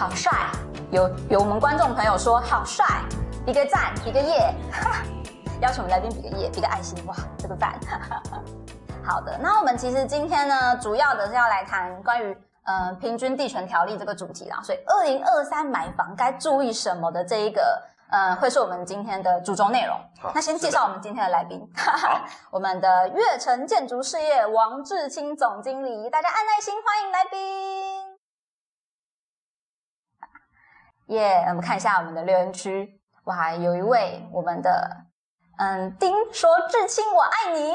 [0.00, 0.32] 好帅，
[0.90, 2.86] 有有我们观众朋友说好帅，
[3.44, 4.54] 比个赞，比个耶，
[5.60, 7.78] 邀请我们来宾比个耶，比个爱心，哇，这个赞。
[9.04, 17.82] 好的，那我们其实今天呢，主要的是要来谈关于呃平均地权条例这个主题啦，所以二零二三买房该注意什么的这一个。
[18.10, 19.94] 呃，会是我们今天的主轴内容。
[20.18, 27.99] 好那先介绍我们今天的来宾，好 我们的悦城建筑事业王志清总经理，大家按耐心欢迎来宾。
[31.10, 34.96] 耶我们看一下我们的留言区，哇，有一位我们的
[35.58, 37.74] 嗯丁说志清我爱你，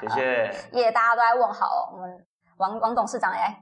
[0.00, 3.54] 谢谢 耶大家都在问好哦，我们王王董事长哎，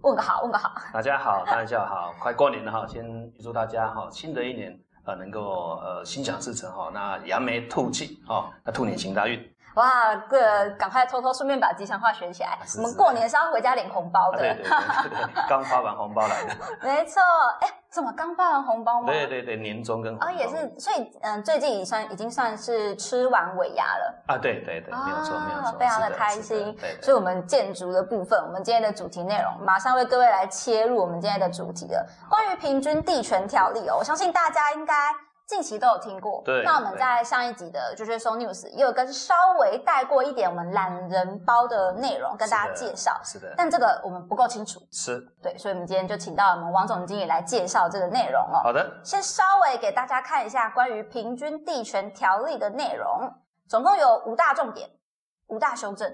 [0.00, 0.72] 问个好，问个好。
[0.90, 9.51] 大家好，大家好，快过年了哈，先预祝大家哈，新的一年呃能够呃心想事成哈，那扬眉吐气哈，那兔年行大运。
[9.74, 12.58] 哇，个赶快偷偷顺便把吉祥话学起来。
[12.64, 14.56] 是我们过年是要回家领红包的。
[15.48, 16.54] 刚发完红包来的。
[16.82, 17.20] 没错，
[17.60, 19.06] 哎，怎么刚发完红包吗？
[19.06, 24.22] 对对对，年终跟红包哦，也是，所以嗯，最近已算已经算是吃完尾牙了。
[24.26, 26.76] 啊，对对对，没有错没有错，非常的开心。
[27.00, 32.06] 所以，我们建筑的部分，我们今天的主题内容，马上为各位来切入我们今天的主题了。
[32.28, 34.94] 关于平均地权条例哦，我相信大家应该
[35.52, 36.40] 近期都有听过。
[36.46, 44.80] 对那我们在上一集的《就是 So News》也有跟稍微带过一点我们懒人包的内容跟大家介绍，是的，但这个我们不够清楚。
[44.90, 48.62] 是对，所以我们今天就请到我们王总经理来介绍这个内容哦。
[48.64, 53.30] 好的，先稍微给大家看一下关于平均地权条例的内容，
[53.68, 54.88] 总共有五大重点，
[55.48, 56.10] 五大修正。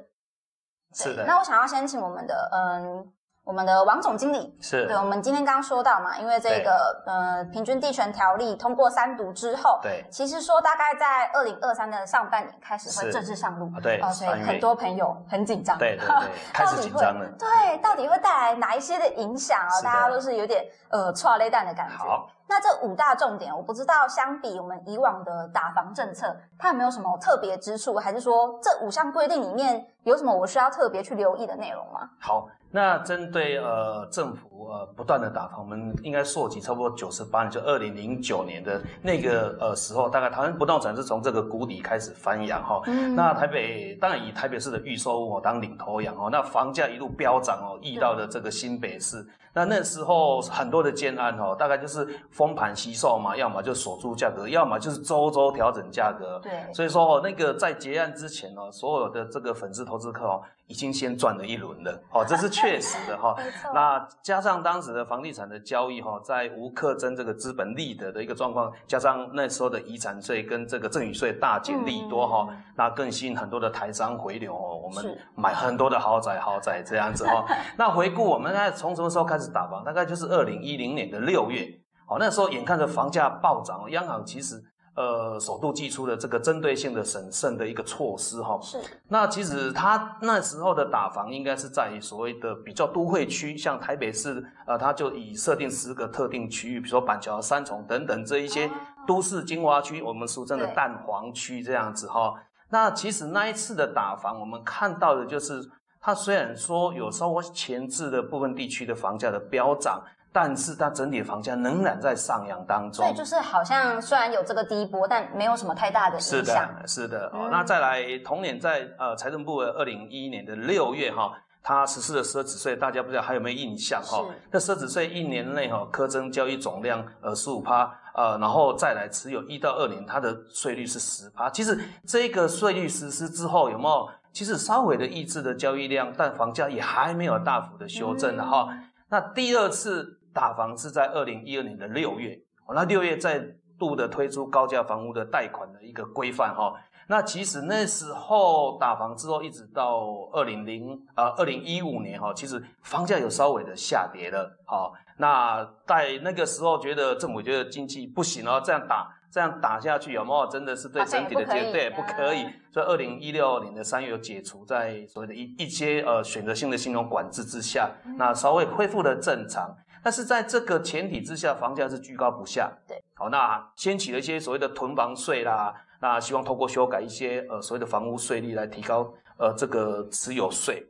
[0.94, 3.12] 是的，那我想要先请我们的嗯，
[3.48, 4.86] 我们的王总经理，是。
[4.86, 10.04] 对，我们今天刚刚说到嘛，因为这个呃平均地权条例通过三读之后，对。
[10.10, 13.72] 其实说大概在二零二三的上半年开始会正式上路。
[13.74, 17.26] 啊，对哦，所以很多朋友很紧张，对对对， 开始紧张了。
[17.38, 19.80] 对，到底会带来哪一些的影响啊？
[19.82, 21.96] 大家都是有点呃错雷蛋的感觉。
[21.96, 32.08] 好，那这五大重点，我不知道相比我们以往的打房政策，它有没有什么特别之处，还是说这五项规定里面有什么我需要特别去留意的内容吗？
[32.18, 42.80] 好，那针对呃政府呃不断的打房，我们应该溯及差不多九十八年，就二零零九年的那个呃时候，大概台湾不动产是从这个谷底开始翻扬哈。
[42.86, 49.22] 嗯那台北当然以台北市的预售屋哦当领头羊哦，那房价一路飙涨哦，溢到了这个新北市。
[49.54, 52.06] 那那时候很多的建案哦，大概就是
[52.38, 56.38] 封盘惜售嘛，要么就锁住价格，要么就是周周调整价格。
[56.40, 63.34] 对，所以说哦，那个在结案之前哦，所有的这个粉丝投资客哦，已经先赚了一轮了，哦，这是 确实的哈、
[63.74, 75.08] 那加上当时的房地产的交易哈、在无课征这个资本利得的一个状况，加上那时候的遗产税跟这个赠与税大减利多哈、嗯那更吸引很多的台商回流哦，我是。
[75.08, 77.44] 们买很多的豪宅豪宅这样子哈、
[77.76, 79.82] 那回顾我们在从什么时候开始打房？
[79.82, 81.66] 大概就是二零一零年的六月，
[82.08, 84.62] 哦，那时候眼看着房价暴涨，央行其实。
[84.94, 88.76] 呃，首度寄出了这个针对性的审慎的一个措施哈、是。
[89.06, 98.68] 那其实它那时候的打房应该是在所谓的比较都会区，像台北市，呃，它就以设定十个特定区域，比如说板桥、三重等等这一些
[99.06, 100.74] 都市精华区，我们俗称的对。
[100.74, 102.34] 蛋黄区这样子哈、
[102.70, 105.62] 那其实那一次的打房，我们看到的就是，
[106.00, 110.02] 它虽然说有稍微前置的部分地区的房价的飙涨，
[110.32, 113.04] 但是它整体的房价仍然在上扬当中。
[113.04, 116.68] 对就是好像虽然有这个第一波，但没有什么太大的是影响。
[116.78, 117.26] 的，是的。
[117.28, 131.48] 哦嗯，那再来，同年在呃财政部的二零一一年的六月哈、它实施了奢侈税，大家不知道还有没有印象哈、那奢侈税一年内哈、苛征交易总量呃十五趴，呃，然后再来持有一到二年，它的税率是十趴。
[131.50, 142.38] 其实这个税率实施之后，有没有其实稍微的抑制的交易量，但房价也还没有大幅的修正的哈、嗯那第二次打房是在二零一二年的六月，
[142.68, 143.44] 哦那六月再
[143.76, 146.72] 度的推出高价房屋的贷款的一个规范哈。
[147.08, 154.48] 那其实那时候打房之后，一直到二零零啊二零一五年哈，其实房价有稍微的下跌了。
[154.64, 162.54] 好，那在那个时候觉得政府觉得经济不行哦，这样打这样打下去有没有真的是对整体的也不可以结对不可以嗯？
[162.70, 169.74] 所以二零一六年的三月有解除在所谓的一一些呃选择性的信用管制之下，嗯那稍微恢复了正常。
[170.08, 172.72] 但是在这个前提之下，房价是居高不下。
[172.88, 180.82] 对，好，那掀起了一些所谓的囤房税啦，那希望透过修改一些呃所谓的房屋税率来提高呃这个持有税。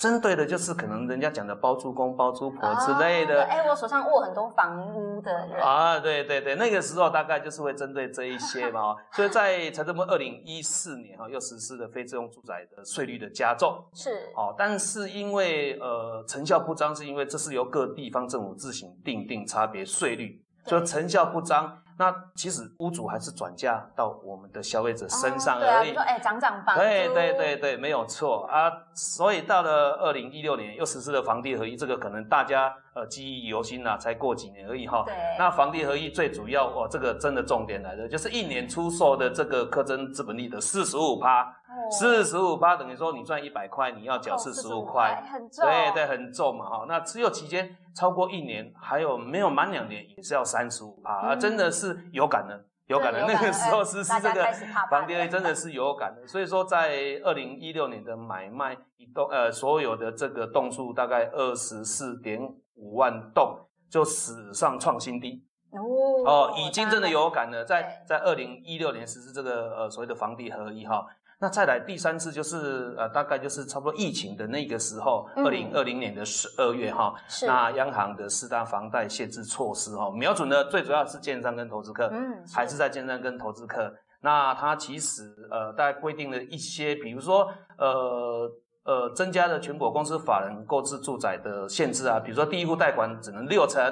[0.00, 3.44] 针对的就是可能人家讲的包租公、包租婆之类的。
[3.44, 8.96] 哎，我手上握很多房屋的人啊，对对对，那个时候大概就是会针对这一些嘛。
[9.12, 13.78] 所以在财政部二零一四年哈，又实施了非自用住宅的税率的加重。
[13.92, 14.30] 是。
[14.34, 21.76] 哦，但是因为呃成效不彰，是因为这是由各地方政府自行定定差别税率，所以成效不彰。
[22.00, 25.92] 那其实屋主还是转嫁到我们的消费者身上而已。
[25.92, 28.72] 对啊，说哎涨涨房对对对对，没有错啊。
[28.94, 35.02] 所以到了二零一六年又实施了房地合一，这个可能大家呃记忆犹新呐，才过几年而已哈。
[35.06, 35.14] 对。
[35.38, 41.56] 那房地合一最主要哦，这个真的重点来了，就是一年出售的这个课征资本利的四十五趴。
[41.90, 46.84] 四十五趴等于说你赚一百块，你要缴四十五块，很重，对对，很重嘛哈。
[46.86, 53.24] 那持有期间超过一年，还有没有满两年也是要三十五趴啊，真的是有感的，有感的。
[53.24, 54.44] 那个时候实施这个
[54.90, 56.26] 房地真的是有感的。
[56.26, 62.40] 所以说，在二零一六年的买卖一栋呃，所有的这个栋数大概二十四点
[62.74, 63.56] 五万栋，
[63.88, 65.78] 就史上创新低哦
[66.26, 67.64] 哦，已经真的有感了。
[67.64, 71.06] 在在二零一六年实施这个呃所谓的房地合一哈。
[71.40, 77.14] 那再来第三次就是呃，大概就是差不多疫情的那个时候，二零二零年的十二月哈，
[77.46, 83.92] 那央行的四大房贷限制措施哈，瞄准的最主要是建商跟投资客，嗯，还是在建商跟投资客。
[84.20, 88.50] 那它其实呃，大概规定了一些，比如说呃。
[88.82, 93.84] 呃，增加了全国公司法人购置住宅的限制啊，比如说第一户贷款只能六成，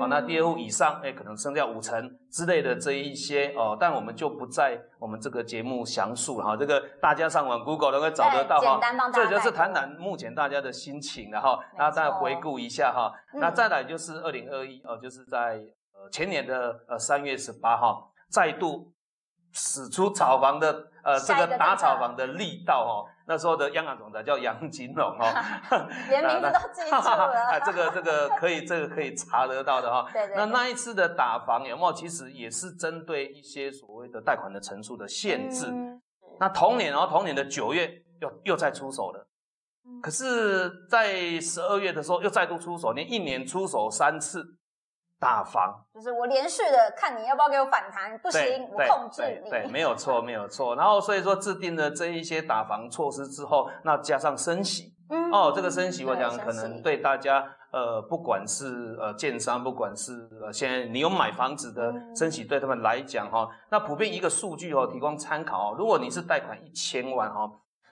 [0.00, 8.80] 哦，那第二户以上，哎，可能升掉五成之类的这一些哦，但我们就不在我们这个节目详述了哈，这个大家上网 Google 都会找得到哈，
[9.12, 15.60] 这就是谈谈目前大家的心情然后，大家再回顾一下哈，那再来就是二零二一哦，就是在
[15.94, 18.92] 呃前年的呃三月十八号再度
[19.52, 23.11] 使出炒房的呃这个打炒房的力道哈。
[23.26, 27.32] 那时候的央行总裁叫杨金龙 哈，连名字都记住了。
[27.50, 30.08] 啊， 这个这个可以，这个可以查得到的哈。
[30.12, 30.36] 对对。
[30.36, 31.92] 那那一次的打房有没有？
[31.92, 35.66] 其实也是针对一些所谓的贷款的层数的限制。
[36.40, 37.88] 那同年，然后同年的九月
[38.20, 39.26] 又又再出手了。
[40.02, 44.44] 可是，在十二月的时候又再度出手，连一年出手三次。
[45.22, 49.48] 打房就是我连续的看你要不要给我反弹，不行，我控制你。
[49.48, 50.74] 对，没有错， 没有错。
[50.74, 65.76] 然后所以说制定了这一些打房措施之后，那加上升息，嗯，哦，这个升息，我想可能对大家，呃，不管是呃建商，不管是呃现在你有买房子的升息，对他们来讲哈，那普遍一个数据哦，提供参考哦。
[65.78, 67.48] 如果你是贷款一千万哈，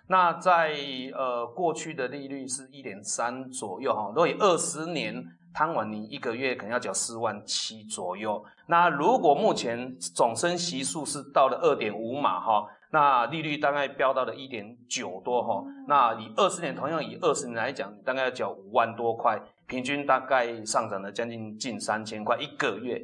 [0.08, 0.74] 那在
[1.14, 5.24] 呃过去的利率是一点三左右哈，如果以二十年。
[5.52, 8.44] 摊完你一个月可能要缴四万七左右。
[8.66, 15.64] 那如果目前总升息数是到了二点五码哈，那利率大概飙到了一点九多哈。
[15.88, 23.00] 那以二十年，同样以二十年来讲，大概要缴五万多块，平均大概上涨了将近近三千块一个月。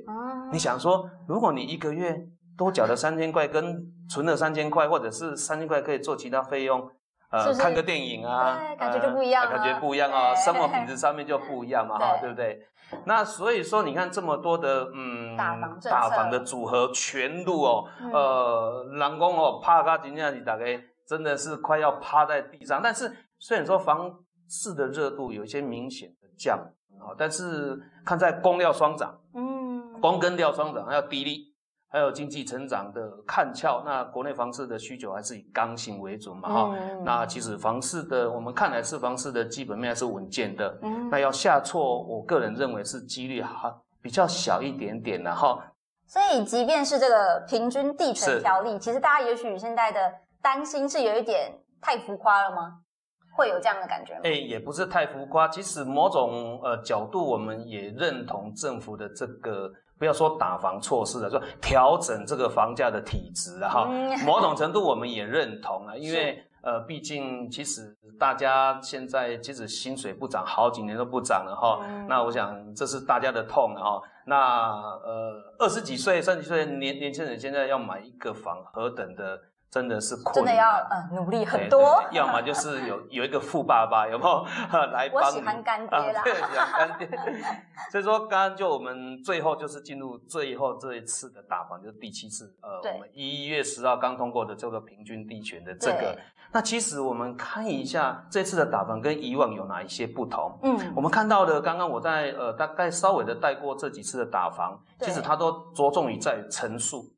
[0.52, 2.16] 你想说，如果你一个月
[2.56, 6.88] 多缴了三千块，跟存了三千块，或者是三千块可以做其他费用。
[7.30, 12.60] 呃，看个电影啊，感觉就不一样感觉不一样啊，生活品质上面就不一样嘛， 哈，对不对？
[13.04, 22.80] 那所以说，你看这么多的嗯，大房的组合全路哦，呃，人工哦，趴个今天你大概真的是快要趴在地上。
[22.80, 24.08] 但是虽然说房
[24.48, 26.56] 市的热度有一些明显的降
[27.00, 31.55] 啊，但是看在供料双涨，嗯，供跟料双涨，还有低利。
[31.96, 36.78] 还有经济成长的看俏，那国内房市的需求还是以刚性为主嘛哈。
[37.02, 40.78] 那其实房市的我们看来是房市的基本面还是稳健的。
[40.82, 41.08] 嗯。
[41.08, 45.58] 那要下挫，我个人认为是几率还比较小一点点的哈。
[46.06, 49.98] 所以即便是这个平均地权条例，其实大家也许现在的
[50.42, 51.50] 担心是有一点
[51.80, 52.80] 太浮夸了吗？
[53.34, 54.20] 会有这样的感觉吗？
[54.24, 55.48] 哎，也不是太浮夸。
[55.48, 59.72] 其实某种呃角度，我们也认同政府的这个。
[59.98, 63.86] 不要说打房措施了，说调整这个房价的体质了哈。
[64.26, 71.80] 某种程度我们也认同啊，因为呃，毕竟其实大家现在即使薪水不涨，好几年都不涨了哈。
[72.08, 74.00] 那我想这是大家的痛哈。
[74.26, 79.38] 那呃，二十几岁、三十几岁年年轻人现在要买一个房，何等的。
[79.70, 84.44] 真的是真的要呃努力很多，要么就是有有一个富爸爸，有没有
[84.92, 85.36] 来帮你？
[85.36, 87.08] 我喜欢干爹啦，对，喜欢干爹。
[87.90, 96.16] 所以说，刚刚就我们最后就是进入最后这一次的打房，就是第七次，呃，我们一月十号刚通过的这个平均地权的这个。
[96.52, 100.58] 那其实我们看一下这次的打房跟以往有哪一些不同？
[100.62, 107.12] 嗯，我们看到的，刚刚我在呃大概稍微的带过这几次的打房，其实它都着重于在层数。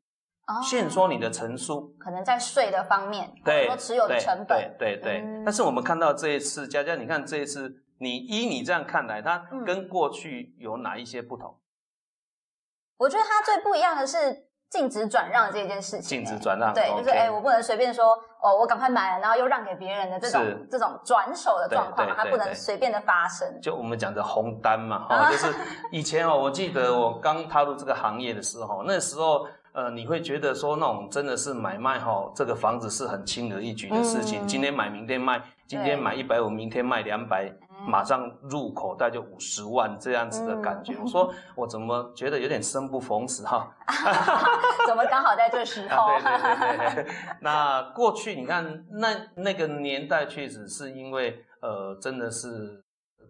[0.61, 5.43] 限缩你的层数，可能在税的方面，对，说持有的成本，对对对。
[5.45, 11.59] 但是我们看到这一次，佳佳，你看这一次，你依你这样看来，它跟过去有哪一些不同？
[12.97, 14.45] 我觉得它最不一样的是。
[14.69, 23.59] 禁止转让这件事情，禁止转让，对，就是哎，我不能随便说哦，我赶快买了，然后又让给别人的这种这种转手的状况，它不能随便的发生。
[23.59, 25.51] 就我们讲的红单嘛，哈， 就是
[25.91, 37.51] 以前哦，我记得我刚踏入这个行业的时候，那时候呃，你会觉得说那种真的是买卖哈，这个房子是很轻而易举的事情，今天买明天卖，今天买一百五，明天卖两百。
[37.87, 43.73] 马上入口袋就五十万这样子的感觉，我说我怎么觉得有点生不逢时哈？
[44.85, 46.09] 怎么刚好在这时候？
[46.19, 47.13] 对对对对。
[47.39, 52.83] 那过去你看那那个年代确实是因为呃真的是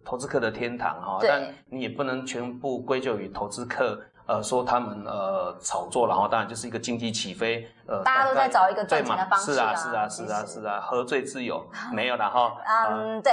[0.04, 4.00] 投资客的天堂哈，但你也不能全部归咎于投资客。
[4.30, 11.68] 呃，说他们呃炒作，然后当然就是一一个经济起飞，呃，大家都在找一个赚钱的方式啊，是啊，是啊，是啊，是啊，何罪之有？
[11.92, 12.56] 没有的哈。
[12.90, 13.32] 嗯， 对。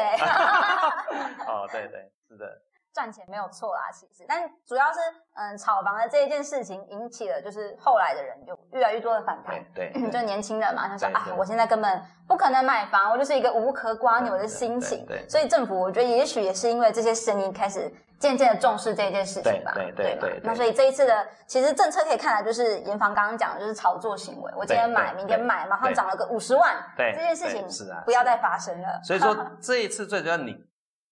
[1.45, 2.45] 哦，对对，是的。
[2.91, 4.97] 赚钱没有错啦，其实，但主要是，
[5.35, 28.99] 嗯，炒房的这一件事情引起了，就是后来的人有越来越多的反弹，对， 就年轻人嘛，他说啊，我现在根本不可能买房，我就是一个无壳瓜牛的心情，对，所以政府我觉得也许也是因为这些声音开始渐渐的重视这件事情吧，对对对，那所以这一次的其实政策可以看来就是严防刚刚讲的就是炒作行为，我今天买，明天卖，马上涨了个五十万，对，这件事情是啊，不要再发生了。
[29.03, 30.55] 所以说 这一次最主要你。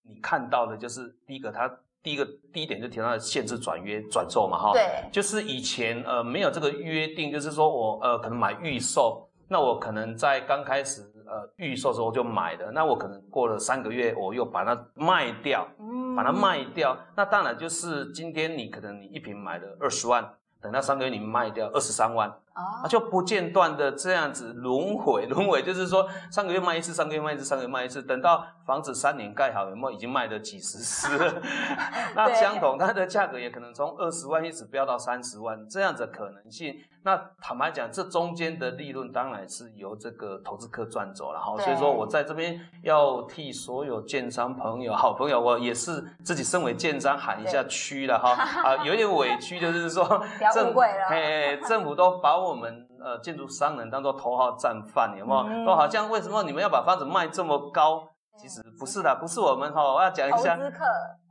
[0.07, 1.67] 你看到的就是第一个，它
[2.03, 20.33] 第一个第一点就提到限制转约转售嘛，哈，对，就是以前呃没有这个约定，就是说我呃可能买预售，那我可能在刚开始呃预售时候就买的，那我可能过了三个月我又把它卖掉，嗯，把它卖掉，那当然就是今天你可能你一瓶买了二十万。
[20.61, 31.41] 等到三个月你卖掉二十三万，啊，就不间断的这样子轮回，轮回就是说上个月卖一次，上个月卖一次，上个月卖一次，等到房子三年盖好，有没有已经卖了几十次？
[32.15, 36.73] 那相同，它的价格也可能从二十万一直飙到三十万，这样子可能性。
[37.03, 41.55] 那坦白讲，这中间的利润当然是由这个投资客赚走了哈。
[41.57, 48.31] 所以说我在这边要替所有建商朋友、好朋友，我也是自己身为建商喊一下屈了哈
[48.63, 50.03] 啊，有点委屈，就是说
[50.51, 55.65] 政府嘿，政府都把我们呃建筑商人当做头号战犯，有没有？
[55.65, 58.03] 说好像为什么你们要把房子卖这么高？
[58.37, 60.55] 其实不是的，不是我们哈，我要讲一下。
[60.55, 60.83] 投资客。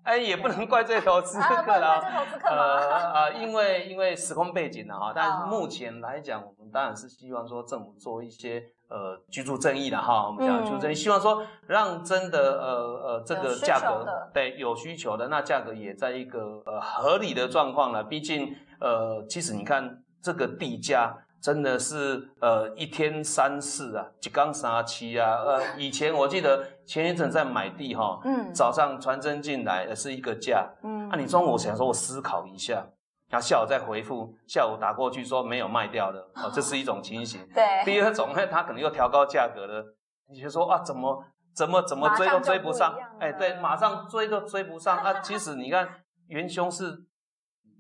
[0.05, 1.99] 哎，也不能怪罪投资客啦，
[2.45, 12.69] 呃啊，因为因为时空背景的哈，但目前来讲，我们当然是希望说政府做一些呃居住正义的哈，我们讲居住正义，希望说让真的呃
[13.03, 21.19] 呃这个价格对有需求的那价格也在一个呃合理的状况了，毕竟呃其实你看这个地价。
[21.45, 32.87] 真的是呃一天三次啊，几缸三七啊，呃 以前我记得前一阵在买地哈，嗯，早上传真进来是一个价，嗯，那你中午想说我思考一下，
[33.29, 37.47] 然后下午再回复，下午打过去说没有卖掉的， 哦，这是一种情形。
[37.55, 39.85] 对，第二种呢，他可能又调高价格了，
[40.31, 41.23] 你就说啊怎么
[41.55, 45.87] 怎么怎么追都追不上，哎，对，马上追都追不上，啊，其实你看
[46.29, 47.05] 元凶是。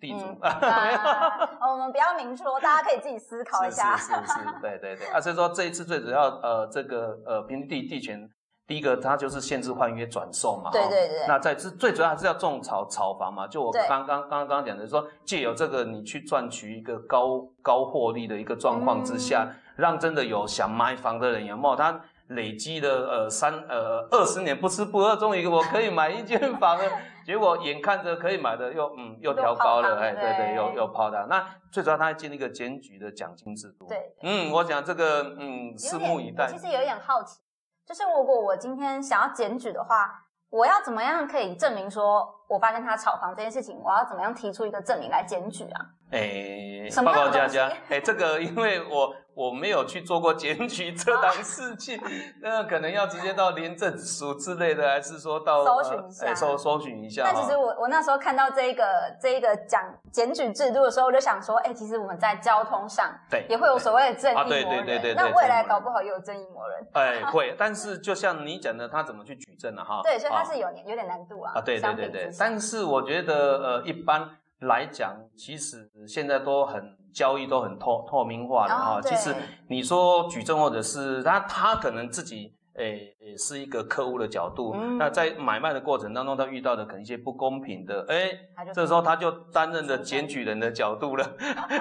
[0.04, 0.26] 地主，
[1.66, 3.96] 我们不要明说，大家可以自己思考一下。
[3.96, 5.06] 是是是，对对对。
[5.08, 8.28] 啊，所以说这一次最主要，呃，这个呃平地地权，
[8.66, 10.70] 第一个它就是限制换约转售嘛。
[10.70, 11.26] 对对对。
[11.26, 13.46] 那在这最主要还是要种草炒房嘛。
[13.46, 21.98] 就我刚刚刚刚刚讲的说，借由这个你去赚取一个高高获利的一个状况之下，让真的有想买房的人有没有他？
[22.28, 26.84] 累积的呃三呃二十年不吃不喝，终于我可以买一间房了。
[27.24, 31.26] 结果眼看着可以买的又嗯又调高了，哎对对又又抛的。
[31.28, 33.86] 那最主要他还建立一个检举的奖金制度。
[33.86, 36.46] 对，嗯，我讲这个嗯拭目以待。
[36.46, 37.40] 其实有一点好奇，
[37.86, 40.10] 就是如果我今天想要检举的话，
[40.50, 43.80] 我要怎么样可以证明说我发现他炒房这件事情？
[43.82, 45.80] 我要怎么样提出一个证明来检举啊？
[46.10, 49.14] 哎，报告佳佳，哎，这个因为我。
[49.34, 52.00] 我没有去做过检举这档事情，
[52.40, 57.24] 那可能要直接到廉政署之类的，还是说到搜寻一下，搜搜寻一下。
[57.24, 58.84] 那其实我我那时候看到这一个
[59.20, 66.86] 这一个讲检举制度的时候，我就想说，哎，其实我们在交通上对也会有所谓的正义魔人，对对对对那未来搞不好也有正义魔人。
[66.92, 69.84] 哎，会，但是就像你讲的，他怎么去举证呢？
[69.84, 71.52] 哈，对，所以他是有有点难度啊。
[71.56, 76.96] 啊，对对对对，但是我觉得呃，一般来讲，其实现在都很。
[77.14, 79.00] 交易都很透透明化的哈。
[79.00, 79.34] 其实
[79.68, 88.32] 你说举证或者是他他可能自己诶是一个客户的角度，那在买卖的过程当中，他遇到的可能一些不公平的，哎，
[88.74, 91.24] 这时候他就担任了检举人的角度了。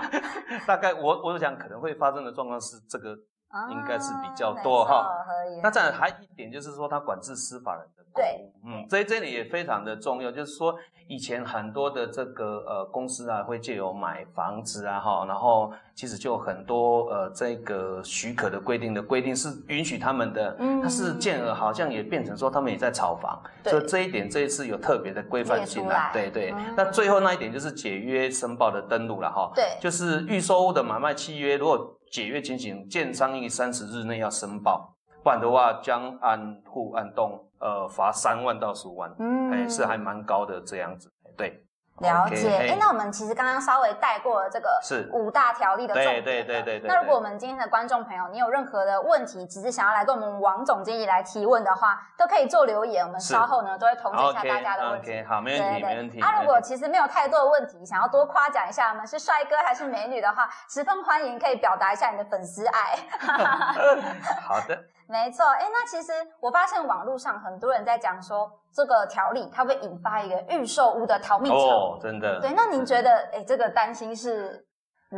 [0.67, 3.17] 大概我我想可能会发生的状况是这个。
[3.69, 5.07] 应该是比较多哈，
[5.61, 10.75] 那再还一点就是说，他管制司法人的对，嗯，所以这里也非常的重要，就是说
[11.07, 26.53] 以前很多的这个呃公司啊，会借由买房子啊哈，然后其实就很多呃这个许可的规定的规定是允许他们的，嗯，但是建而好像也变成说他们也在炒房，所以这一点这一次有特别的规范性来，对对。
[26.75, 31.99] 那最后那一点就是解约申报的登录了哈，对，就是预售屋的买卖契约如果。
[32.13, 41.62] 解约情形，建商应三十日内要申报，不然的话将按户按栋，呃，罚三万到十五万，嗯，哎，是还蛮高的这样子，对。
[41.99, 46.23] 了解，哎，那我们其实刚刚稍微带过了这个是五大条例的重点。
[46.23, 46.87] 对对对对对。
[46.87, 55.11] 那如果我们今天的观众朋友，你有任何的问题，只是想要来跟我们王总经理来提问的话，都可以做留言，我们稍后呢都会统计一下大家的问题。
[55.11, 56.19] OK，好，没问题，没问题。
[56.19, 62.97] 啊，如果其实没有太多的问题，想要多夸奖一下我们是帅哥还是美女的话，十分欢迎，可以表达一下你的粉丝爱。
[64.41, 64.83] 好的。
[65.07, 71.57] 没错，哎，那其实我发现网络上很多人在讲说，这个条例它会引发一个预售屋的逃命潮。
[71.57, 72.39] 哦，真的。
[72.41, 74.65] 对，那您觉得，哎，这个担心是？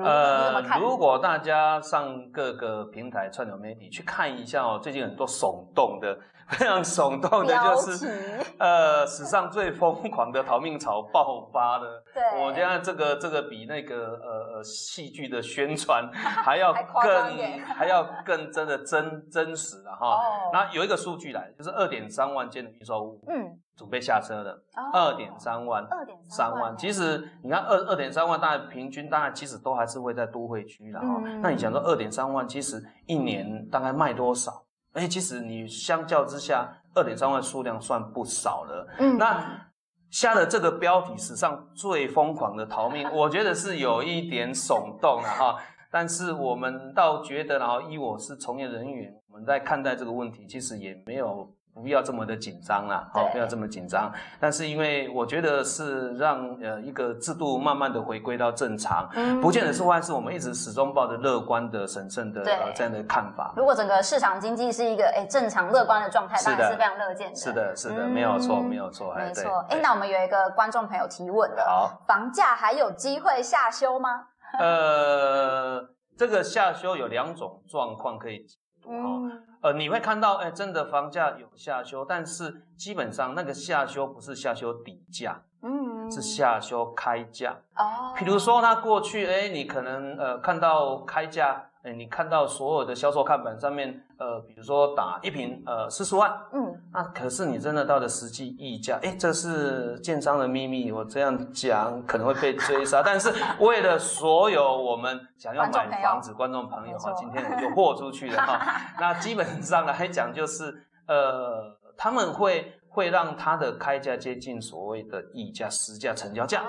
[0.03, 6.17] 呃，如果大家上各个平台串流媒体去看一下哦，最近很多耸动的。
[6.47, 12.03] 非常耸动的 就是，呃，史上最疯狂的逃命潮爆发了。
[12.13, 16.71] 对，我觉得这个这个比那个呃呃戏剧的宣传还要
[17.01, 20.07] 更还要更真的真真实了哈。
[20.07, 20.21] 哦。
[20.53, 24.63] 那有一个数据来，就是二点三万间的预售物，嗯，准备下车了，
[24.93, 26.75] 二点三万，二点三万。
[26.77, 31.21] 其实你看二二点三万，大概平均大概其实都还是会在都会区的哈。
[31.41, 34.63] 那你想说二点三万，其实一年大概卖多少？
[34.93, 38.87] 哎，其实你相较之下，二点三万数量算不少了。
[38.97, 39.67] 嗯，那
[40.09, 45.57] 下了这个标题，史上最疯狂的逃命， 我觉得是有一点耸动了哈。
[45.91, 51.53] 但是我们倒觉得，然后依我是从业人员，我们在看待这个问题，其实也没有。
[51.75, 54.11] 不要这么的紧张啦，好，不要这么紧张。
[54.39, 60.13] 但是因为我觉得是让呃一个制度慢慢的回归到正常，嗯，不见得是坏事。
[60.13, 63.53] 我们一直始终抱着乐观的、审慎的呃这样的看法。
[63.57, 67.35] 如果整个市场经济是一个哎正常乐观的状态，当然是非常乐见的。
[67.35, 69.59] 是的，是的，没有错，没有错，没错。
[69.69, 74.23] 哎，那我们有一个观众朋友提问了，好，房价还有机会下修吗？
[74.59, 75.83] 呃，
[76.17, 78.45] 这个下修有两种状况可以。
[78.85, 79.27] 哦，
[79.65, 87.57] 呃，你会看到，哎，真的房价有下修，但是基本上那个下修不是下修底价，嗯，是下修开价。
[87.75, 91.71] 哦，比如说他过去，哎，你可能呃看到开价。
[91.85, 108.59] 哎，你看到所有的销售看板上面，呃，比如说打一瓶，呃，四十万，嗯，那可是你真的到了实际溢价，哎，这是建商的秘密，我这样讲可能会被追杀，但是为了所有我们想要买房子观众朋友哈，今天我就豁出去了哈，
[108.99, 110.73] 那基本上来讲就是，
[111.07, 116.63] 呃，他们会会让他的开价接近所谓的溢价实价成交价，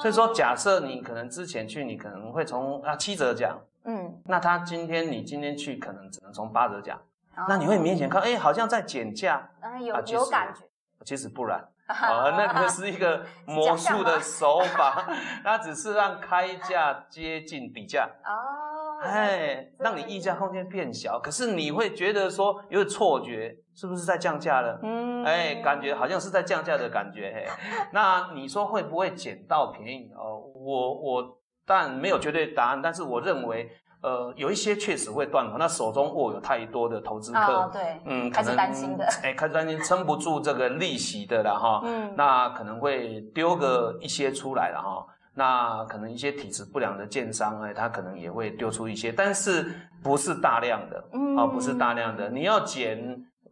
[0.00, 3.56] 所以说假设你可能之前去，你可能会从啊七折讲。
[4.30, 6.98] 嗯，那他今天你今天去可能只能从八折讲，
[7.48, 10.62] 那你会明显看，哎，好像在减价，嗯，有有感觉，
[11.04, 15.08] 其实不然， 啊，那个是一个 魔术的手法，
[15.42, 24.78] 它只是让开价接近底价，哦，哎，让你溢价空间变小，可是你会觉得说有错觉，是不是在降价了？
[24.82, 27.46] 嗯，哎，感觉好像是在降价的感觉，嘿，
[27.92, 30.12] 那你说会不会捡到便宜？
[30.14, 31.36] 哦，我我。
[31.66, 33.70] 但没有绝对答案，但是我认为，
[34.02, 35.58] 呃，有一些确实会断头。
[35.58, 45.06] 那手中握有太多的投资客，对，嗯，开始担心的，哎，开始担心撑不住这个利息的了哈，嗯，那可能会丢个一些出来了哈。
[45.34, 52.98] 那可能一些体质不良的建商，哎，他可能也会丢出一些，但是不是大量的，嗯，啊，不是大量的，你要减，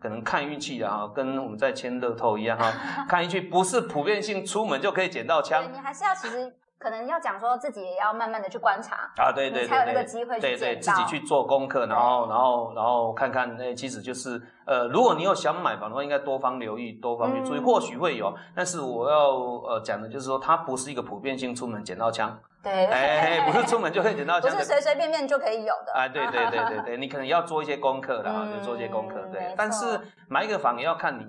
[0.01, 2.73] 可能看运气的哈，跟我们在签乐透一样哈，
[3.09, 6.53] 看运气，不是普遍性出门就可以捡到枪，你还是要其实。
[6.79, 18.33] 可能要讲说自己也要慢慢的去观察啊，对对对，才有那个机会对对，自己去做功课，然后然后然后看看，哎，其实就是呃，如果你有想买房的话，应该多方留意，多方去注意，或许会有。
[18.55, 25.93] 但是我要呃讲的就是说，它不是一个普遍性出门捡到枪，对，哎，不是出门就可以捡到枪，不是随随便便就可以有的。
[25.95, 29.53] 哎，对对对对对， 你可能要做一些功课的啊，做一些功课，对。
[29.57, 31.27] 但是买一个房也要看你。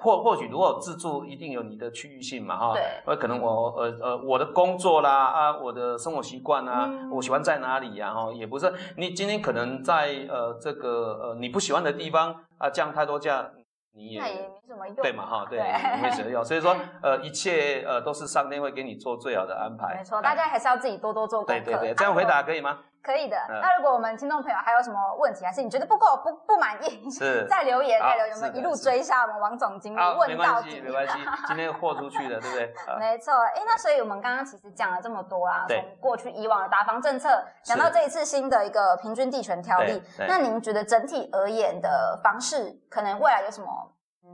[0.00, 2.72] 或或许如果自助，一定有你的区域性嘛哈。
[2.72, 2.82] 对。
[3.06, 13.50] 呃，可能我呃呃我的工作啦啊，我的生活习惯啊，嗯我喜欢在哪里呀哈，也不是你今天可能在呃这个呃你不喜欢的地方啊降太多价，
[13.94, 14.28] 你也没
[14.66, 19.96] 什么用，对嘛哈，对，对你会觉得要，所以说呃一切呃都是上天会给你做最好的安排。
[19.96, 21.64] 没错，大家还是要自己多多做功课。
[21.64, 22.78] 对对对，这样回答可以吗？
[23.02, 23.36] 可以的。
[23.48, 30.80] 嗯那如果我们听众朋友还有什么问题，还是你觉得不够不不满意，是 再留言再留言，我们一路追杀我们王总经理，问到关系，底。
[30.80, 32.74] 没关系， 今天豁出去了，对不对？
[32.86, 37.28] 啊没错，哎，那所以我们刚刚其实讲了这么多啊，从过去以往的打房政策，
[37.62, 43.66] 讲到这一次新的一个平均地权条例那您觉得整体而言的房市可能未来有什么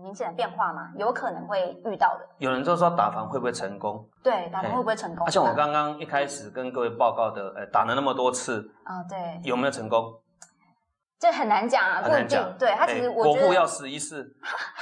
[0.03, 0.91] 明显的变化吗？
[0.97, 2.27] 有可能会遇到的。
[2.39, 4.09] 有人就说打房会不会成功？
[4.23, 5.27] 对，打房会不会成功？
[5.27, 10.21] 而且我刚刚一开始跟各位报告的，呃，打了那么多次，啊，对，有没有成功？
[11.19, 12.57] 这很难讲啊，不一定。
[12.59, 14.37] 对他其实哎我觉得国父要试一试，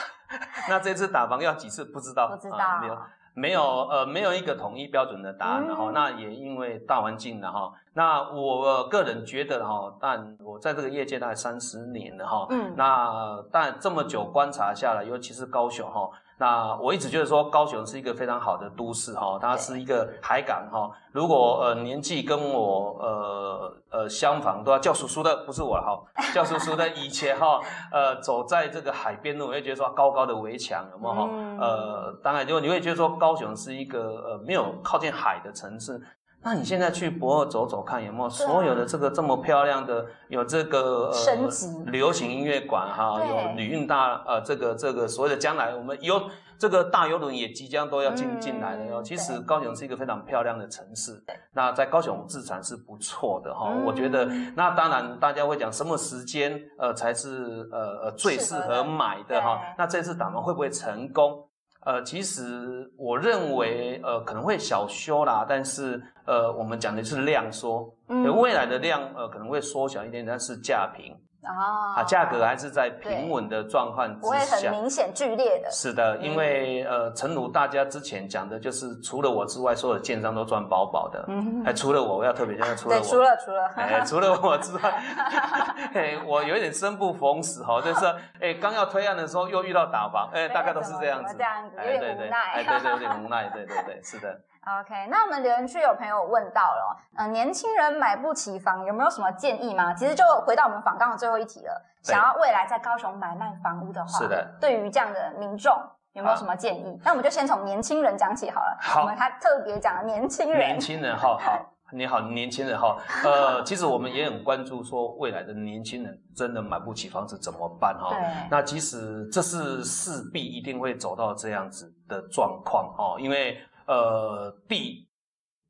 [0.69, 2.99] 那这次打房要几次不知道，不知道啊没有
[3.35, 16.09] 没有呃没有一个统一标准的答案嗯哈、那也因为大环境的哈，那我个人觉得哈，但我在这个业界大概三十年了哈，嗯那但这么久观察下来，尤其是高雄哈。
[16.37, 20.91] 那我一直觉得说高雄是一个非常好的都市哈，它是一个海港哈。
[21.13, 26.03] 如果呃年纪跟我呃呃相仿，都要叫叔叔的，不是我哈，
[26.35, 27.61] 叫叔叔的以前哈，
[27.93, 31.29] 呃走在这个海边路，我会觉得说高高的围墙有没有哈？
[31.31, 36.01] 嗯呃，当然就你会觉得说高雄是一个呃没有靠近海的城市。
[36.45, 46.23] 那你现在去博尔走走看，有没有所有的这个这么漂亮的，有这个升级流行音乐馆哈，有旅运大呃这个这个所谓的将来我们有
[46.59, 49.03] 这个大游轮也即将都要进嗯进来了哟。
[49.03, 53.73] 其实高雄是一个非常漂亮的城市，那在高雄自产是不错的哈。
[53.73, 59.59] 嗯我觉得那当然大家会讲什么时间呃才是呃呃最适合买的哈。
[59.79, 61.49] 那这次打完会不会成功？
[61.85, 68.25] 呃，其实我认为，呃，可能会小修啦，但是，呃，我们讲的是量缩，嗯。
[68.25, 74.71] 呃未来的量，呃，可能会缩小一点，但是价平啊啊，价格还是在平稳的状况不会很之下。
[74.71, 75.71] 明显剧烈的。
[75.71, 81.25] 是的，嗯因为呃，诚如大家之前讲的，就是除了我之外，所有的建商都赚饱饱的。
[81.29, 84.81] 嗯哎，除了我，我要特别强调，除了，我，除了除了，哎，除了我之外，
[85.95, 88.07] 哎，我有一点生不逢时哈，就是
[88.41, 92.39] 哎，刚要推案的时候又遇到打房，哎，大概都是这样子这样子，有哎，对对，点无奈。
[92.55, 94.41] 哎，对对，有点无奈，对对对，是的。
[94.65, 99.93] OK，那我们留言区有朋友问到了，呃，年轻人买不起房，有没有什么建议吗？
[99.93, 105.73] 其实就回到我们访刚的最后一题了，想要未来在高雄买卖房屋的话，是的，对于这样的民众
[106.13, 107.01] 有没有什么建议？
[107.05, 108.79] 那我们就先从年轻人讲起好了。
[108.81, 118.17] 好我们还特别讲了年轻人年，轻人哈好， 你好，年轻人哈，呃，其实我们也很关注说未来的年轻人真的买不起房子怎么办哈？
[118.51, 125.09] 那即使这是势必一定会走到这样子的状况哦，因为呃地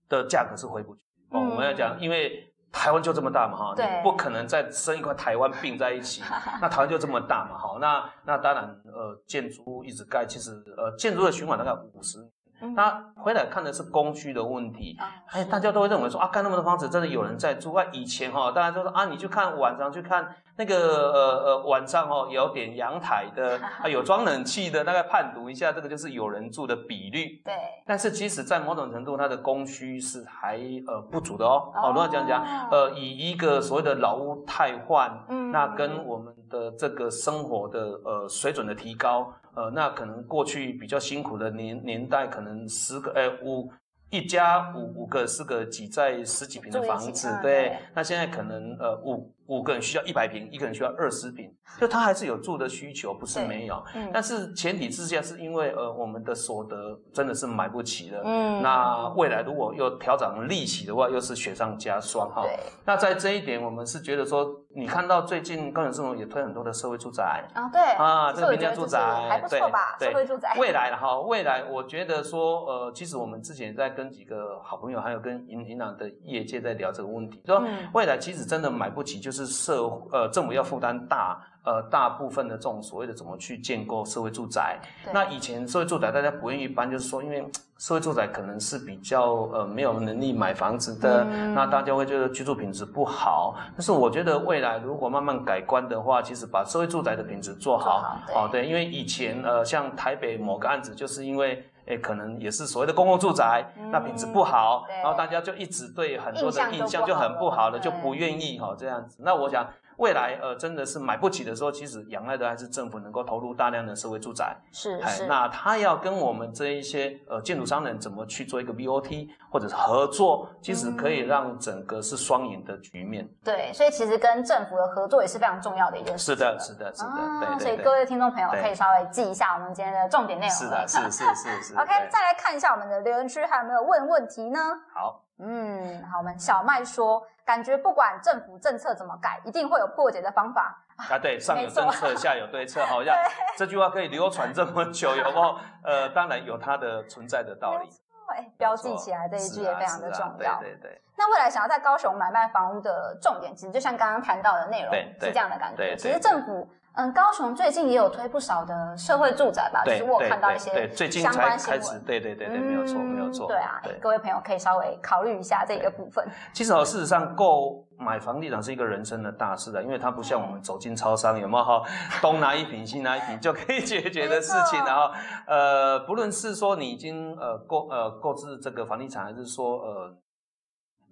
[0.09, 1.41] 的价格是回不去哦。
[1.41, 6.23] 嗯我们要讲，因为台湾就这么大嘛哈，你不可能再生一块台湾并在一起。
[6.61, 12.29] 那台湾就这么大嘛哈，那那当然呃建筑物一直盖，其实呃建筑的循环大概五十年。
[12.29, 17.85] 嗯那回来看的是供需的问题，啊哎，大家都会认为说啊，盖那么多房子，真的有人在住啊。
[17.93, 27.41] 以前哈、大家都说啊，你去看晚上去看那个呃呃晚上哦，有点阳台的 啊，有装冷气的，大概判读一下，这个就是有人住的比率。
[27.45, 31.73] 对，但是其实，在某种程度，它的供需是还呃不足的哦。
[31.75, 31.81] 哦。
[31.85, 35.51] 哦，如果讲讲，呃，以一个所谓的老屋汰换，嗯。
[35.51, 43.71] 那跟我们的这个生活的呃水准的提高，呃，那可能过去比较辛苦的年年代，可能十个呃五
[44.11, 53.83] 一家五五个四个挤在十几平的房子对，那现在可能呃五五个人需要一百平，一个人需要二十平，就他还是有住的需求，不是没有。
[53.95, 58.23] 嗯但是前提之下，是因为呃我们的所得真的是买不起了。
[58.25, 62.43] 嗯那未来如果又调整利息的话，又是雪上加霜哈。
[62.43, 69.97] 对那在这一点，我们是觉得说，你看到最近高雄市政府也推很多的社会住宅啊对啊，这个平价住宅还不错吧？
[69.99, 84.79] 对社会住宅，未来了哈，未来我觉得说，呃，其实我们之前在跟几个好朋友，还有跟银银行的业界在聊这个问题，说嗯未来其实真的买不起，就是社呃政府要负担大呃大部分的这种所谓的怎么去建构社会住宅。
[85.13, 87.45] 那以前社会住宅大家不愿意搬，就是说因为
[87.79, 93.57] 社会住宅可能是比较呃没有能力买房子的，嗯那大家会觉得居住品质不好。
[93.75, 109.19] 但是我觉得未来如果慢慢改观的话，其实把社会住宅的品质做好，做好哦对，因为以前呃像台北某个案子，就是因为诶可能也是所谓的公共住宅，嗯那品质不好，然后大家就一直对很多的印象就很不好了，不好了就不愿意哈、这样子。
[109.23, 109.67] 那我想
[109.97, 114.45] 未来呃真的是买不起的时候，其实仰赖的还是政府能够投入大量的社会住宅。
[114.47, 123.29] 哎是是，那他要跟我们这一些呃建筑商人怎么去做一个 BOT 或者是合作，其实可以嗯让整个是双赢的局面。
[123.43, 126.33] 对，所以其实跟政府的合作也是非常重要的一件事。
[126.33, 130.55] 是的，是的，是的，啊对对对所以各位听众朋友可以稍微记一下我们今天的重点内容。
[130.57, 131.75] 是的，是是是是。
[131.79, 134.59] OK，再来看一下我们的留言区还有没有问问题呢？
[134.93, 140.85] 好，嗯，好，我们小麦说，感觉不管政府政策怎么改，一定会有破解的方法。
[141.11, 143.15] 啊，对， 上有政策，下有对策，好 像
[143.57, 145.59] 这句话可以流传这么久，有没有？
[145.85, 147.89] 呃，当然有它的存在的道理。
[148.29, 150.39] 哎，标记起来这一句也非常的重要。
[150.39, 151.01] 是啊啊对对对。
[151.17, 155.77] 那未来想要在高雄买卖房屋的重点，其实就像刚刚谈到的内容是这样的感觉。
[155.77, 161.99] 对对其实政府，嗯，高雄最近也有推不少的社会住宅吧，是我看到一些对对，最近相才关新闻开始，。
[162.07, 163.49] 对对对对，没有错没有错。
[163.49, 166.25] 对啊，对，各位朋友可以稍微考虑一下这个部分。
[166.53, 171.83] 其实哦，事实上购买房地产是一个人生的大事的，因为它不像我们走进超商，有没有哈？
[172.23, 175.11] 东拿一瓶西拿一瓶就可以解决的事情，然后
[175.49, 180.17] 呃，不论是说你已经呃购呃购置这个房地产，还是说呃。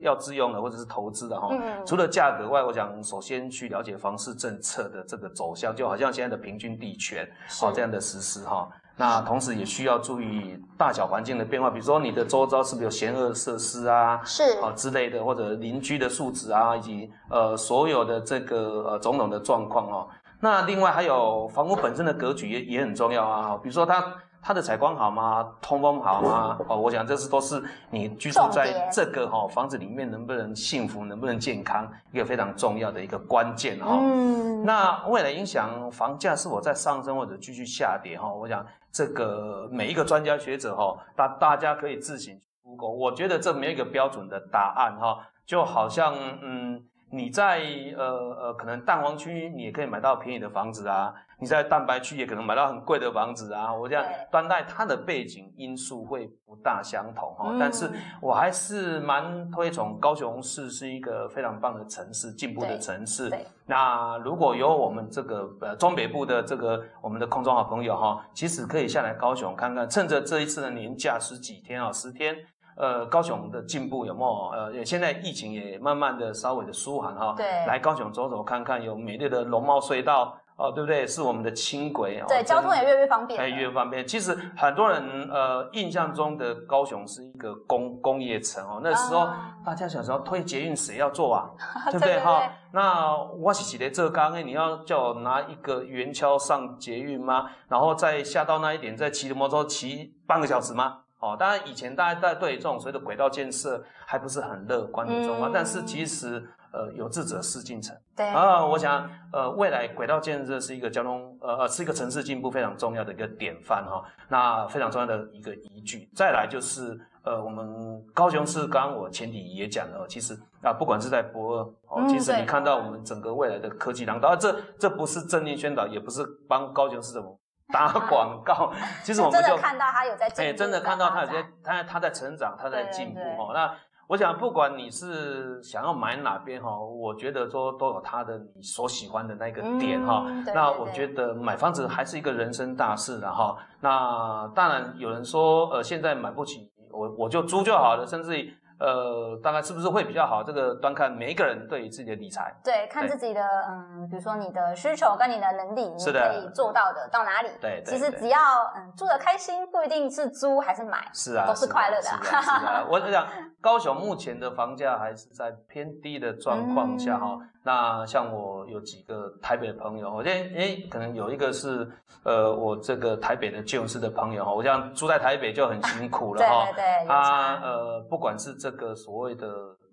[0.02, 8.68] 要自用的或者是投资的哈，嗯除了价格外，我想首先去了解房市政策的这个走向，就好像现在的平均地权好哦这样的实施哈。
[8.94, 14.60] 那同时也需要注意大小环境的变化，比如说你的周遭是不是有险恶设施啊，是。
[14.60, 20.06] 啊之类的，或者邻居的素质啊，以及呃所有的这个呃种种的状况哦。
[20.40, 24.04] 那另外还有房屋本身的格局也也很重要啊，比如说它
[24.44, 25.48] 它的采光好吗？
[25.60, 26.58] 通风好吗？
[26.68, 46.82] 哦，我想这是都是你居住在这个哈、房子里面能不能幸福，能不能健康，一个非常重要的一个关键哈、嗯，那为了影响房价是否在上升或者继续下跌哈，我想这个每一个专家学者哈，大大家可以自行 Google，我觉得这没有一个标准的答案哈，就好像嗯
[47.14, 47.60] 你在
[47.94, 48.04] 呃
[48.40, 63.30] 呃可能蛋黄区你也可以买到便宜的房子啊，你在蛋白区也可能买到很贵的房子啊，我这样对端带它的背景因素会不大相同哈，但是嗯我还是蛮推崇高雄市是一个非常棒的城市，进步的城市。
[63.66, 72.34] 那如果有我们这个呃中北部的这个我们的空中好朋友哈，其实可以下来高雄看看，趁着这一次的年假十几天啊，十天。
[72.76, 74.48] 呃，高雄的进步有没有？
[74.50, 81.06] 呃，现在疫情也慢慢的稍微的舒缓哈，对来高雄走走看看，有美丽的龙猫隧道哦，对不对？
[81.06, 84.06] 是我们的轻轨哦，对，真交通也越来越方便越方便。
[84.06, 91.48] 其实很多人呃印象中的高雄是一个工工业城哦，那时候、啊大家小时候推捷运谁要做啊？
[91.88, 92.50] 对不对哈对？
[92.72, 97.48] 那我是写的这刚哎，你要叫我拿一个圆锹上捷运吗？
[97.68, 100.98] 然后再下到那一点，再骑着摩托车骑半个小时吗？
[101.22, 107.96] 哦，当然以前大家在对这种所谓的轨道建设还不是很乐观的状况，嗯但是其实呃有志者事竟成。
[108.16, 116.10] 对啊，我想，呃，未来轨道建设是一个交通，呃呃，是一个城市进步非常重要的一个典范哈、那非常重要的一个依据。
[116.14, 127.38] 再来就是，呃，我们高雄市，刚刚我前提也讲了，其实啊，不管是在博二哦，嗯其实你看到我们整个未来的科技廊道，啊、这这不是政令宣导，也不是帮高雄市政府
[127.72, 128.72] 打广告，
[129.04, 133.50] 其实我们就真的看到他有在哎，真的看到他有在在他他在成长，他在进步对哦。
[133.54, 133.72] 那
[134.08, 140.24] 我想，不管你是想要买哪边哈，我觉得说都有他的你所喜欢的那个点哈。
[140.26, 143.56] 嗯那我觉得买房子还是一个人生大事的哈。
[143.80, 150.42] 那当然有人说，呃，现在买不起，我我就租就好了，甚至于呃，大概是不是会比较好？
[150.42, 152.52] 这个端看每一个人对于自己的理财。
[152.64, 157.48] 对，看自己的嗯，比如说你的需求跟你的能力，你可以做到的到哪里？
[157.60, 158.38] 对其实只要
[158.74, 162.20] 嗯住的开心，不一定是租还是买，是啊，都是快乐的是啊。
[162.22, 163.24] 是啊是啊我想
[163.60, 167.38] 高雄目前的房价还是在偏低的状况下哈。
[167.40, 171.88] 嗯那像我有几个台北的朋友，我现在诶可能有一个是
[172.24, 176.64] 呃我这个台北的旧市的朋友哈，我想住在台北就很辛苦了 对哈。
[176.66, 177.60] 对对，有他差。
[177.62, 179.46] 呃不管是这个所谓的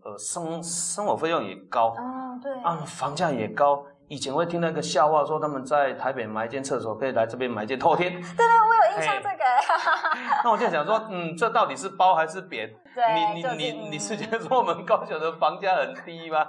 [0.03, 3.85] 呃生生活费用也高哦，对，啊，房价也高。
[4.09, 8.11] 以前会听到一个笑话，说他们在台北买一间厕所，可以来这边买一间透天。
[8.11, 9.43] 对对，我有印象哎这个。
[10.43, 12.73] 那我就想说，嗯，这到底是包还是扁？
[12.95, 16.43] 对，你究你你你是竟觉得说我们高雄的房价很低吗？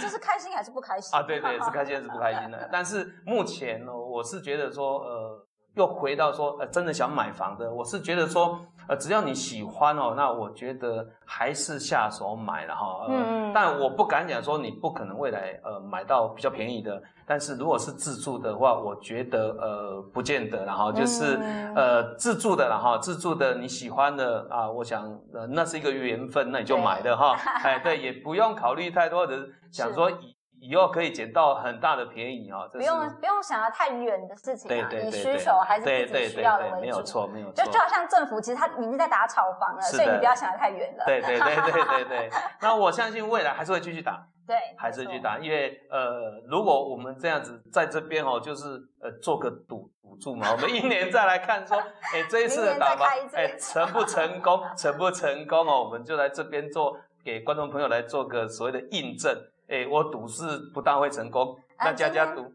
[0.00, 2.68] 就是开心还是不开心啊，对对，是开心还是不开心的。
[2.72, 13.06] 但是目前呢，我是觉得说，呃，又回到说，呃，真的想买房的，我是觉得说，呃，只要你喜欢哦，那我觉得还是下手买了哈。
[13.08, 27.36] 呃、嗯但我不敢讲说你不可能未来呃买到比较便宜的，但是如果是自住的话，我觉得呃不见得，然后就是、嗯呃自住的然后自住的你喜欢的啊，我想呃那是一个缘分，那你就买的哈。
[27.64, 29.36] 哎，对，也不用考虑太多的，
[29.70, 30.33] 想说以。
[30.66, 37.64] 以后可以捡到很大的便宜哦，不用不用想要太远的事情啊，以需求还是自己需要的为主，没有错没有错。
[37.64, 41.04] 就就好像政府其实他已经在打炒房了，所以你不要想的太远了。
[41.04, 42.30] 对对对对对对。
[42.62, 48.66] 那我相信未来还是会继续打，对，还是继续打，因为呃，如果我们这样子在这边哦，就是
[49.02, 51.76] 呃做个赌赌注嘛， 我们一年再来看说，
[52.14, 59.36] 哎这一次的打房哎成不成功，成不成功哦，我们就来这边做给观众朋友来做个所谓的印证。
[59.66, 62.52] 哎，我赌是不但会成功，那佳佳赌。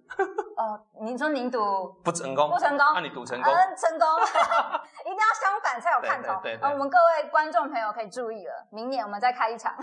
[0.58, 3.54] 哦，您说您赌 不成功，不成功，那你赌成功？
[3.54, 4.06] 嗯，成功，
[5.08, 6.38] 一定要相反才有看头。
[6.44, 9.74] 对我们各位观众朋友可以注意了，明年我们再开一场，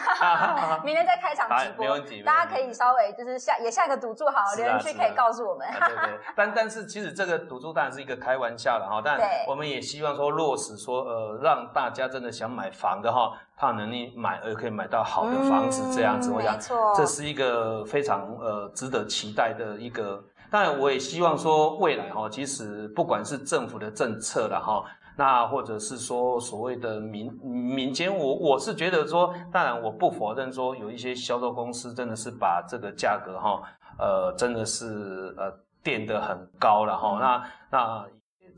[0.84, 2.22] 明年再开一场直播，没问题。
[2.22, 5.66] 大家可以稍微就是下也下一个赌注，好，留言区可以告诉我们。
[5.70, 6.18] 对对。
[6.36, 16.58] 但但是其实这个赌注当然是一个开玩笑了哈，但我们也希望说落实说呃，让大家真的想买房的哈，他能力买而可以买到好的房子这样子，我想
[16.94, 20.24] 这是一个非常呃值得期带的一个。
[20.50, 24.82] 当然，我也希望说未来哈，其实不管是政府的政策了哈，
[25.16, 33.62] 那或者是说所谓的民民间，我我是觉得说，当然我不否认说有一些销售公司真的是把这个价格哈，
[33.98, 38.06] 呃，真的是呃垫得很高了哈，那那。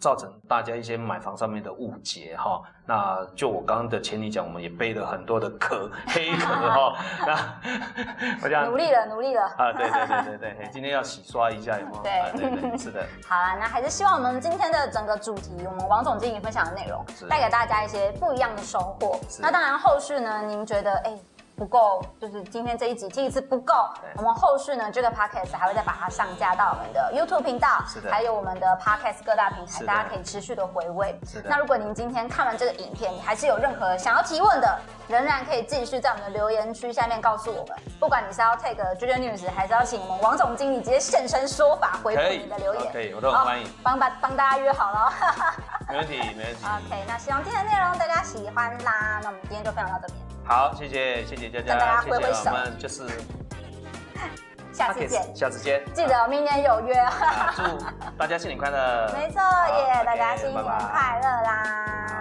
[0.00, 7.60] 造成大家一些买房上面的误解哈，那就我刚刚的前提讲，我们也背了很多的壳黑壳哈，那
[8.42, 12.02] 我讲努力了，努力了啊，对对对对对，今天要洗刷一下有没有？
[12.02, 13.04] 对对对，是的。
[13.26, 19.18] 好了，那还是希望我们今天的整个主题，我们王总经理分享的内容，带给大家一些不一样的收获。
[19.40, 21.18] 那当然后续呢，您觉得哎？
[21.58, 23.74] 不够，就是今天这一集听一次不够。
[24.14, 31.18] 我们后续呢，这个 podcast 还会再把它上架到我们的 YouTube 频道，是的，还有我们的 podcast 各大平台，大家可以持续的回味。
[31.26, 31.50] 是的。
[31.50, 37.76] 那如果您今天看完这个影片，你还是有任何想要提问的，仍然可以继续在我们的留言区下面告诉我们。
[37.98, 43.68] 不管你是要 take JJ News，还是要请我们王总经理直接现身说法回复你的留言，可以，我都很欢迎。
[43.82, 45.12] 帮把帮大家约好了。
[45.88, 46.62] 没问题，没问题。
[46.86, 49.18] OK，那希望今天的内容大家喜欢啦。
[49.22, 50.27] 那我们今天就分享到这边。
[50.48, 52.16] 好，谢谢谢谢佳佳，谢谢
[52.48, 53.06] 我们就是
[54.72, 56.94] 下次见，下次见，记得明年有约。
[57.54, 57.62] 祝
[58.16, 62.17] 大家新年快乐， 没错耶，大家新年快乐啦。